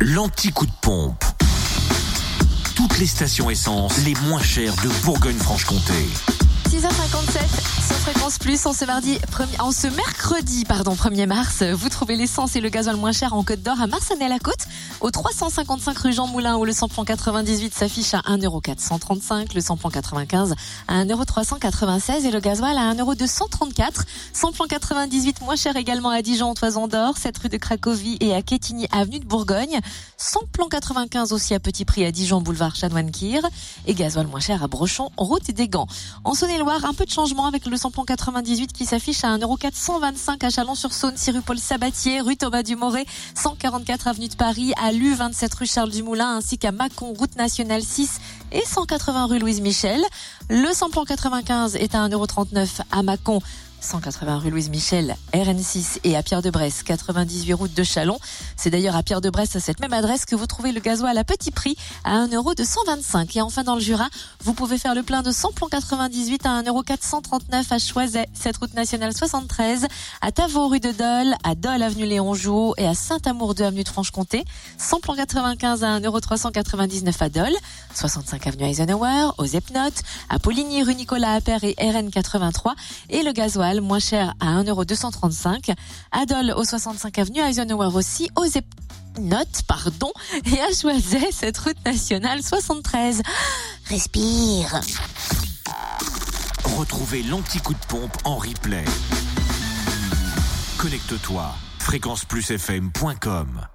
l'anti-coup 0.00 0.66
de 0.66 0.72
pompe. 0.80 1.24
Toutes 2.74 2.98
les 2.98 3.06
stations 3.06 3.50
essence 3.50 3.98
les 4.04 4.14
moins 4.26 4.42
chères 4.42 4.74
de 4.76 4.88
Bourgogne-Franche-Comté. 5.04 6.08
6h57 6.68 6.78
sur 6.78 6.90
Fréquence 6.90 7.83
Plus 8.44 8.66
en 8.66 8.74
ce 8.74 9.86
mercredi, 9.86 10.66
pardon, 10.66 10.92
1er 10.92 11.26
mars, 11.26 11.62
vous 11.62 11.88
trouvez 11.88 12.14
l'essence 12.14 12.56
et 12.56 12.60
le 12.60 12.68
gasoil 12.68 12.96
moins 12.96 13.12
cher 13.12 13.32
en 13.32 13.42
Côte 13.42 13.62
d'Or 13.62 13.80
à 13.80 13.86
Marsanne-la-Côte, 13.86 14.66
au 15.00 15.10
355 15.10 15.96
rue 15.96 16.12
Jean 16.12 16.26
Moulin 16.26 16.58
où 16.58 16.66
le 16.66 16.72
samplon 16.72 17.06
98 17.06 17.74
s'affiche 17.74 18.12
à 18.12 18.20
1,435€, 18.20 19.54
le 19.54 19.62
samplon 19.62 19.88
95 19.88 20.54
à 20.88 21.04
1,396€ 21.04 22.26
et 22.26 22.30
le 22.30 22.40
gasoil 22.40 22.76
à 22.76 22.92
1,234€. 22.92 24.02
Samplon 24.34 24.66
98 24.68 25.40
moins 25.40 25.56
cher 25.56 25.74
également 25.76 26.10
à 26.10 26.20
Dijon, 26.20 26.52
Toison 26.52 26.86
d'Or, 26.86 27.16
7 27.16 27.38
rue 27.38 27.48
de 27.48 27.56
Cracovie 27.56 28.18
et 28.20 28.34
à 28.34 28.42
Quetigny, 28.42 28.86
avenue 28.92 29.20
de 29.20 29.24
Bourgogne. 29.24 29.80
Samplon 30.18 30.68
95 30.68 31.32
aussi 31.32 31.54
à 31.54 31.60
petit 31.60 31.86
prix 31.86 32.04
à 32.04 32.12
Dijon, 32.12 32.42
boulevard 32.42 32.76
Chanoine-Kir 32.76 33.40
et 33.86 33.94
gasoil 33.94 34.26
moins 34.26 34.40
cher 34.40 34.62
à 34.62 34.68
Brochon, 34.68 35.10
route 35.16 35.50
des 35.50 35.66
Gants. 35.66 35.86
En 36.24 36.34
Saône-et-Loire, 36.34 36.84
un 36.84 36.92
peu 36.92 37.06
de 37.06 37.10
changement 37.10 37.46
avec 37.46 37.64
le 37.64 37.78
samplon 37.78 38.04
98 38.34 38.72
qui 38.72 38.84
s'affiche 38.84 39.22
à 39.22 39.38
1,425€ 39.38 40.44
à 40.44 40.50
Chalon-sur-Saône, 40.50 41.16
6 41.16 41.30
rue 41.30 41.40
Paul 41.40 41.56
Sabatier, 41.56 42.20
rue 42.20 42.36
Thomas 42.36 42.64
Dumoré, 42.64 43.06
144 43.36 44.08
avenue 44.08 44.26
de 44.26 44.34
Paris, 44.34 44.72
à 44.82 44.90
Lu 44.90 45.14
27 45.14 45.54
rue 45.54 45.66
Charles 45.66 45.90
Dumoulin 45.90 46.38
ainsi 46.38 46.58
qu'à 46.58 46.72
Mâcon, 46.72 47.12
route 47.12 47.36
nationale 47.36 47.82
6 47.82 48.18
et 48.50 48.62
180 48.66 49.26
rue 49.26 49.38
Louise 49.38 49.60
Michel. 49.60 50.02
Le 50.50 50.72
samplon 50.72 51.04
95 51.04 51.76
est 51.76 51.94
à 51.94 52.08
1,39€ 52.08 52.80
à 52.90 53.02
Mâcon, 53.04 53.40
180 53.84 54.38
rue 54.38 54.50
Louise 54.50 54.70
Michel, 54.70 55.14
RN6 55.34 55.98
et 56.04 56.16
à 56.16 56.22
Pierre-de-Bresse, 56.22 56.82
98 56.82 57.52
route 57.52 57.74
de 57.74 57.82
Chalon. 57.84 58.18
C'est 58.56 58.70
d'ailleurs 58.70 58.96
à 58.96 59.02
Pierre-de-Bresse, 59.02 59.56
à 59.56 59.60
cette 59.60 59.78
même 59.80 59.92
adresse, 59.92 60.24
que 60.24 60.34
vous 60.34 60.46
trouvez 60.46 60.72
le 60.72 60.80
gasoil 60.80 61.16
à 61.18 61.24
petit 61.24 61.50
prix 61.50 61.76
à 62.02 62.12
1 62.12 62.28
euro 62.28 62.54
de 62.54 62.64
125. 62.64 63.36
Et 63.36 63.42
enfin, 63.42 63.62
dans 63.62 63.74
le 63.74 63.82
Jura, 63.82 64.08
vous 64.42 64.54
pouvez 64.54 64.78
faire 64.78 64.94
le 64.94 65.02
plein 65.02 65.22
de 65.22 65.30
samplon 65.30 65.68
98 65.68 66.46
à 66.46 66.50
1 66.50 66.62
euro 66.64 66.82
439 66.82 67.70
à 67.70 67.78
Choiset, 67.78 68.26
cette 68.32 68.56
route 68.56 68.72
nationale 68.74 69.14
73, 69.14 69.86
à 70.22 70.32
Tavaux, 70.32 70.68
rue 70.68 70.80
de 70.80 70.90
Dole, 70.90 71.34
à 71.44 71.54
Dole, 71.54 71.82
avenue 71.82 72.06
Léon 72.06 72.32
Jouot 72.34 72.74
et 72.78 72.86
à 72.86 72.94
Saint-Amour 72.94 73.54
2, 73.54 73.64
avenue 73.64 73.84
de 73.84 73.88
Franche-Comté. 73.88 74.44
Samplon 74.78 75.14
95 75.14 75.84
à 75.84 75.88
1 75.88 76.00
euro 76.00 76.20
399 76.20 77.20
à 77.20 77.28
Dole, 77.28 77.54
65 77.94 78.46
avenue 78.46 78.64
Eisenhower, 78.64 79.32
aux 79.36 79.44
Epnotes, 79.44 80.02
à 80.30 80.38
Poligny, 80.38 80.82
rue 80.82 80.94
Nicolas 80.94 81.34
Appert 81.34 81.64
et 81.64 81.74
RN 81.78 82.10
83 82.10 82.74
et 83.10 83.22
le 83.22 83.32
gasoil 83.32 83.73
moins 83.80 83.98
cher 83.98 84.34
à 84.40 84.62
1,235€. 84.62 85.74
Adol 86.12 86.52
au 86.56 86.64
65 86.64 87.18
avenue 87.18 87.40
Eisenhower 87.40 87.90
aussi, 87.94 88.30
aux 88.36 88.46
Note, 89.20 89.62
pardon, 89.68 90.12
et 90.46 90.60
à 90.60 90.72
Choiset, 90.72 91.30
cette 91.30 91.58
route 91.58 91.76
nationale 91.84 92.42
73. 92.42 93.22
Respire. 93.86 94.80
Retrouvez 96.76 97.22
l'anti-coup 97.22 97.74
de 97.74 97.86
pompe 97.88 98.16
en 98.24 98.36
replay. 98.36 98.84
Connecte-toi, 100.78 101.54
fréquenceplusfm.com. 101.78 103.73